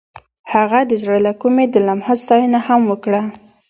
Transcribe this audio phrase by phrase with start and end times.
[0.53, 3.21] هغې د زړه له کومې د لمحه ستاینه هم وکړه.